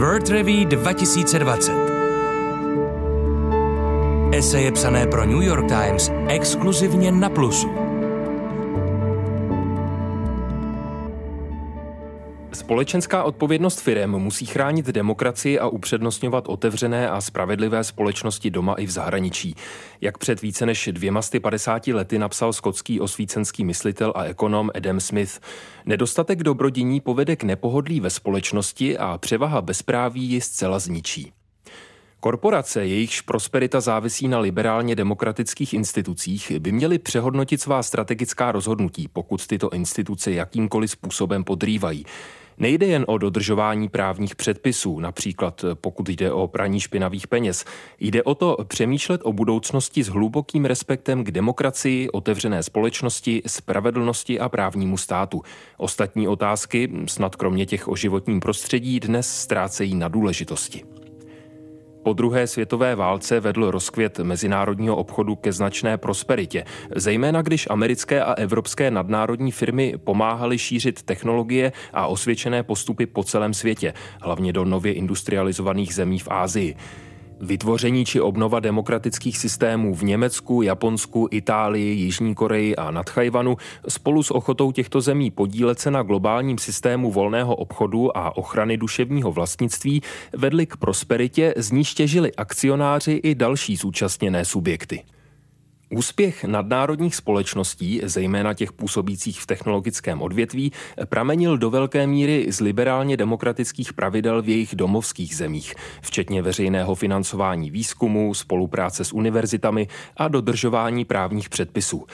[0.00, 1.72] World Review 2020.
[4.32, 7.79] Eseje psané pro New York Times exkluzivně na Plusu.
[12.70, 18.90] Společenská odpovědnost firem musí chránit demokracii a upřednostňovat otevřené a spravedlivé společnosti doma i v
[18.90, 19.54] zahraničí.
[20.00, 25.40] Jak před více než dvěma 50 lety napsal skotský osvícenský myslitel a ekonom Adam Smith.
[25.86, 31.32] Nedostatek dobrodiní povede k nepohodlí ve společnosti a převaha bezpráví ji zcela zničí.
[32.20, 39.46] Korporace, jejichž prosperita závisí na liberálně demokratických institucích, by měly přehodnotit svá strategická rozhodnutí, pokud
[39.46, 42.04] tyto instituce jakýmkoliv způsobem podrývají.
[42.60, 47.64] Nejde jen o dodržování právních předpisů, například pokud jde o praní špinavých peněz.
[48.00, 54.48] Jde o to přemýšlet o budoucnosti s hlubokým respektem k demokracii, otevřené společnosti, spravedlnosti a
[54.48, 55.42] právnímu státu.
[55.76, 60.99] Ostatní otázky, snad kromě těch o životním prostředí, dnes ztrácejí na důležitosti.
[62.02, 66.64] Po druhé světové válce vedl rozkvět mezinárodního obchodu ke značné prosperitě,
[66.96, 73.54] zejména když americké a evropské nadnárodní firmy pomáhaly šířit technologie a osvědčené postupy po celém
[73.54, 76.76] světě, hlavně do nově industrializovaných zemí v Ázii.
[77.42, 83.56] Vytvoření či obnova demokratických systémů v Německu, Japonsku, Itálii, Jižní Koreji a nad Chajvanu
[83.88, 89.32] spolu s ochotou těchto zemí podílet se na globálním systému volného obchodu a ochrany duševního
[89.32, 90.02] vlastnictví
[90.32, 95.02] vedly k prosperitě, z níž těžili akcionáři i další zúčastněné subjekty.
[95.92, 100.72] Úspěch nadnárodních společností, zejména těch působících v technologickém odvětví,
[101.04, 107.70] pramenil do velké míry z liberálně demokratických pravidel v jejich domovských zemích, včetně veřejného financování
[107.70, 112.06] výzkumu, spolupráce s univerzitami a dodržování právních předpisů.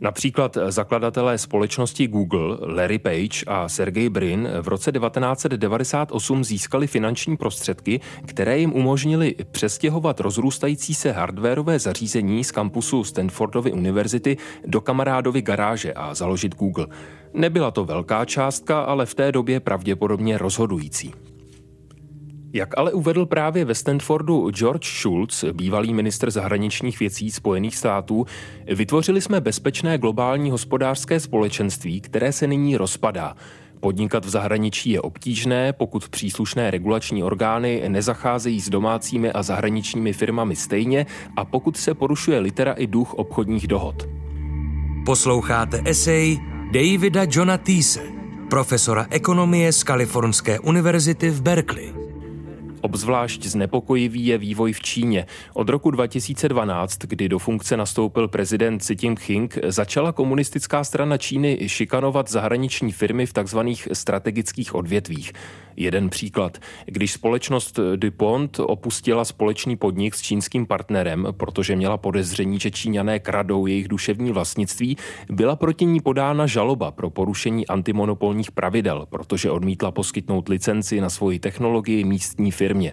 [0.00, 8.00] Například zakladatelé společnosti Google Larry Page a Sergey Brin v roce 1998 získali finanční prostředky,
[8.26, 15.92] které jim umožnili přestěhovat rozrůstající se hardwareové zařízení z kampusu Stanfordovy univerzity do kamarádovy garáže
[15.92, 16.86] a založit Google.
[17.34, 21.12] Nebyla to velká částka, ale v té době pravděpodobně rozhodující.
[22.52, 28.26] Jak ale uvedl právě ve Stanfordu George Schulz, bývalý ministr zahraničních věcí Spojených států,
[28.66, 33.34] vytvořili jsme bezpečné globální hospodářské společenství, které se nyní rozpadá.
[33.80, 40.56] Podnikat v zahraničí je obtížné, pokud příslušné regulační orgány nezacházejí s domácími a zahraničními firmami
[40.56, 44.08] stejně a pokud se porušuje litera i duch obchodních dohod.
[45.06, 46.38] Posloucháte esej
[46.72, 48.02] Davida Johna Teese,
[48.50, 51.95] profesora ekonomie z Kalifornské univerzity v Berkeley.
[52.86, 55.26] Obzvlášť znepokojivý je vývoj v Číně.
[55.54, 62.30] Od roku 2012, kdy do funkce nastoupil prezident Xi Jinping, začala komunistická strana Číny šikanovat
[62.30, 63.58] zahraniční firmy v tzv.
[63.92, 65.32] strategických odvětvích.
[65.76, 66.58] Jeden příklad.
[66.86, 73.66] Když společnost DuPont opustila společný podnik s čínským partnerem, protože měla podezření, že Číňané kradou
[73.66, 74.96] jejich duševní vlastnictví,
[75.30, 81.38] byla proti ní podána žaloba pro porušení antimonopolních pravidel, protože odmítla poskytnout licenci na svoji
[81.38, 82.92] technologii místní firmě.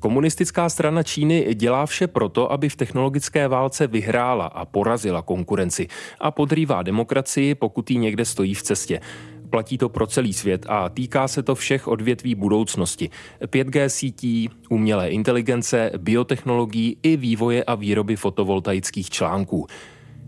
[0.00, 5.86] Komunistická strana Číny dělá vše proto, aby v technologické válce vyhrála a porazila konkurenci
[6.20, 9.00] a podrývá demokracii, pokud jí někde stojí v cestě.
[9.50, 13.10] Platí to pro celý svět a týká se to všech odvětví budoucnosti.
[13.46, 19.66] 5G sítí, umělé inteligence, biotechnologií i vývoje a výroby fotovoltaických článků.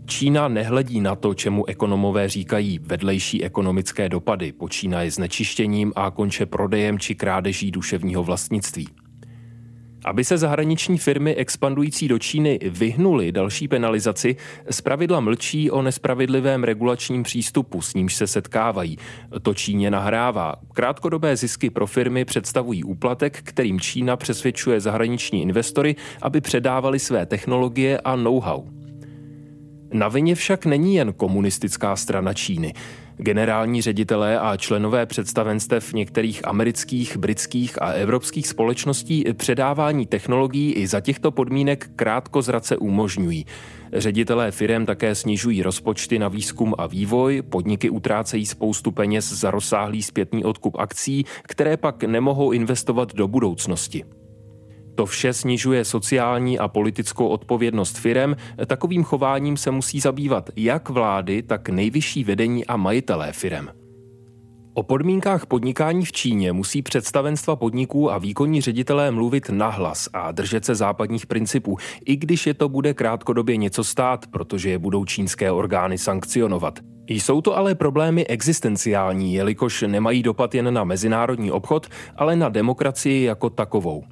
[0.05, 6.99] Čína nehledí na to, čemu ekonomové říkají vedlejší ekonomické dopady, počínaje znečištěním a konče prodejem
[6.99, 8.87] či krádeží duševního vlastnictví.
[10.05, 14.35] Aby se zahraniční firmy expandující do Číny vyhnuly další penalizaci,
[14.69, 18.97] zpravidla mlčí o nespravedlivém regulačním přístupu, s nímž se setkávají.
[19.41, 20.55] To Číně nahrává.
[20.73, 27.99] Krátkodobé zisky pro firmy představují úplatek, kterým Čína přesvědčuje zahraniční investory, aby předávali své technologie
[27.99, 28.84] a know-how.
[29.93, 32.73] Na vině však není jen komunistická strana Číny.
[33.17, 41.01] Generální ředitelé a členové představenstev některých amerických, britských a evropských společností předávání technologií i za
[41.01, 43.45] těchto podmínek krátko zrace umožňují.
[43.93, 50.03] Ředitelé firem také snižují rozpočty na výzkum a vývoj, podniky utrácejí spoustu peněz za rozsáhlý
[50.03, 54.03] zpětný odkup akcí, které pak nemohou investovat do budoucnosti.
[54.95, 58.35] To vše snižuje sociální a politickou odpovědnost firem.
[58.65, 63.69] Takovým chováním se musí zabývat jak vlády, tak nejvyšší vedení a majitelé firem.
[64.73, 70.65] O podmínkách podnikání v Číně musí představenstva podniků a výkonní ředitelé mluvit nahlas a držet
[70.65, 75.51] se západních principů, i když je to bude krátkodobě něco stát, protože je budou čínské
[75.51, 76.79] orgány sankcionovat.
[77.07, 83.23] Jsou to ale problémy existenciální, jelikož nemají dopad jen na mezinárodní obchod, ale na demokracii
[83.23, 84.03] jako takovou.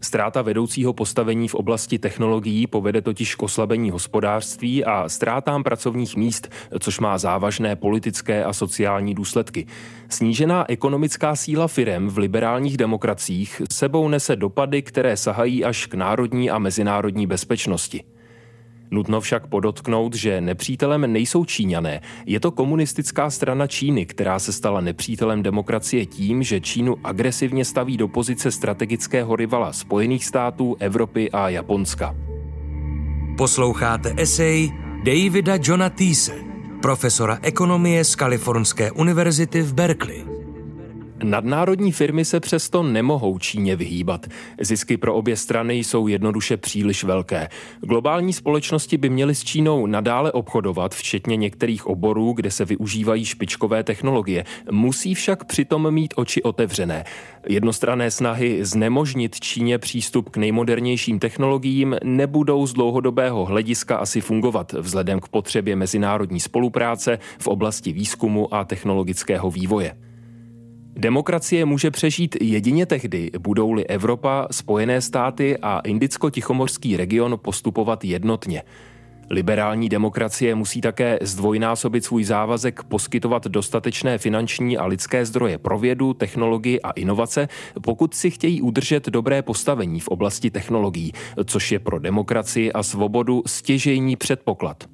[0.00, 6.48] Ztráta vedoucího postavení v oblasti technologií povede totiž k oslabení hospodářství a ztrátám pracovních míst,
[6.78, 9.66] což má závažné politické a sociální důsledky.
[10.08, 16.50] Snížená ekonomická síla firem v liberálních demokraciích sebou nese dopady, které sahají až k národní
[16.50, 18.15] a mezinárodní bezpečnosti.
[18.90, 22.00] Nutno však podotknout, že nepřítelem nejsou Číňané.
[22.26, 27.96] Je to komunistická strana Číny, která se stala nepřítelem demokracie tím, že Čínu agresivně staví
[27.96, 32.14] do pozice strategického rivala Spojených států, Evropy a Japonska.
[33.36, 34.72] Posloucháte esej
[35.04, 35.90] Davida Johna
[36.82, 40.35] profesora ekonomie z Kalifornské univerzity v Berkeley.
[41.24, 44.26] Nadnárodní firmy se přesto nemohou Číně vyhýbat.
[44.60, 47.48] Zisky pro obě strany jsou jednoduše příliš velké.
[47.80, 53.84] Globální společnosti by měly s Čínou nadále obchodovat, včetně některých oborů, kde se využívají špičkové
[53.84, 54.44] technologie.
[54.70, 57.04] Musí však přitom mít oči otevřené.
[57.48, 65.20] Jednostranné snahy znemožnit Číně přístup k nejmodernějším technologiím nebudou z dlouhodobého hlediska asi fungovat vzhledem
[65.20, 70.05] k potřebě mezinárodní spolupráce v oblasti výzkumu a technologického vývoje.
[70.98, 78.62] Demokracie může přežít jedině tehdy, budou-li Evropa, Spojené státy a Indicko-Tichomorský region postupovat jednotně.
[79.30, 86.14] Liberální demokracie musí také zdvojnásobit svůj závazek poskytovat dostatečné finanční a lidské zdroje pro vědu,
[86.14, 87.48] technologii a inovace,
[87.82, 91.12] pokud si chtějí udržet dobré postavení v oblasti technologií,
[91.44, 94.84] což je pro demokracii a svobodu stěžejní předpoklad.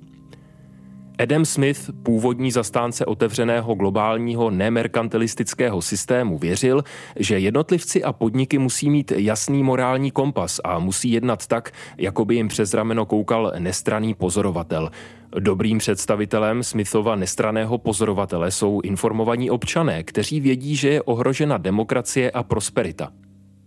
[1.18, 6.84] Adam Smith, původní zastánce otevřeného globálního nemerkantilistického systému, věřil,
[7.16, 12.34] že jednotlivci a podniky musí mít jasný morální kompas a musí jednat tak, jako by
[12.34, 14.90] jim přes rameno koukal nestraný pozorovatel.
[15.38, 22.42] Dobrým představitelem Smithova nestraného pozorovatele jsou informovaní občané, kteří vědí, že je ohrožena demokracie a
[22.42, 23.12] prosperita.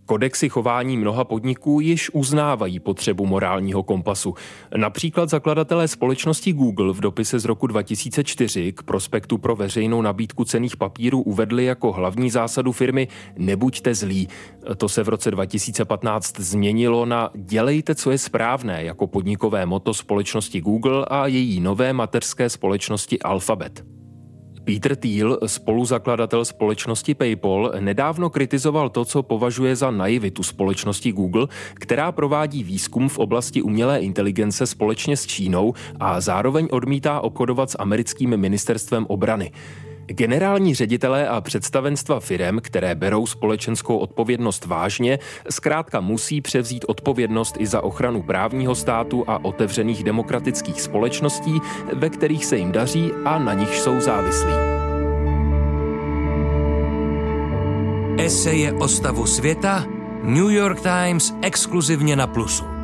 [0.05, 4.33] Kodexy chování mnoha podniků již uznávají potřebu morálního kompasu.
[4.77, 10.77] Například zakladatelé společnosti Google v dopise z roku 2004 k prospektu pro veřejnou nabídku cených
[10.77, 13.07] papírů uvedli jako hlavní zásadu firmy
[13.37, 14.27] nebuďte zlí.
[14.77, 20.61] To se v roce 2015 změnilo na dělejte, co je správné jako podnikové moto společnosti
[20.61, 23.94] Google a její nové mateřské společnosti Alphabet.
[24.65, 32.11] Peter Thiel, spoluzakladatel společnosti PayPal, nedávno kritizoval to, co považuje za naivitu společnosti Google, která
[32.11, 38.37] provádí výzkum v oblasti umělé inteligence společně s Čínou a zároveň odmítá obchodovat s americkým
[38.37, 39.51] ministerstvem obrany.
[40.07, 45.19] Generální ředitelé a představenstva firem, které berou společenskou odpovědnost vážně,
[45.49, 51.61] zkrátka musí převzít odpovědnost i za ochranu právního státu a otevřených demokratických společností,
[51.93, 54.53] ve kterých se jim daří a na nich jsou závislí.
[58.17, 59.85] Eseje o stavu světa
[60.23, 62.74] New York Times exkluzivně na Plusu.